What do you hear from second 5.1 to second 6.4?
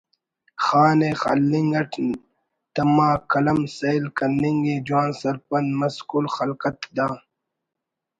سرپند مس کل